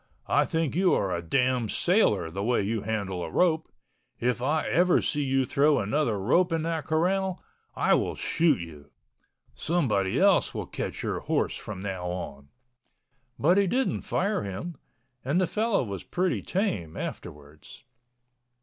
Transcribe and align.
I 0.25 0.45
think 0.45 0.75
you 0.75 0.95
are 0.95 1.15
a 1.15 1.21
damn 1.21 1.69
sailor 1.69 2.31
the 2.31 2.43
way 2.43 2.63
you 2.63 2.81
handle 2.81 3.21
a 3.23 3.29
rope. 3.29 3.71
If 4.19 4.41
I 4.41 4.67
ever 4.67 4.99
see 4.99 5.21
you 5.21 5.45
throw 5.45 5.77
another 5.77 6.17
rope 6.19 6.51
in 6.51 6.63
that 6.63 6.85
corral, 6.85 7.43
I 7.75 7.93
will 7.93 8.15
shoot 8.15 8.59
you. 8.59 8.89
Somebody 9.53 10.17
else 10.19 10.55
will 10.55 10.65
catch 10.65 11.03
your 11.03 11.19
horse 11.19 11.55
from 11.55 11.81
now 11.81 12.07
on." 12.07 12.49
But 13.37 13.59
he 13.59 13.67
didn't 13.67 14.01
fire 14.01 14.41
him, 14.41 14.75
and 15.23 15.39
the 15.39 15.45
fellow 15.45 15.83
was 15.83 16.01
pretty 16.03 16.41
tame 16.41 16.97
afterwards. 16.97 17.83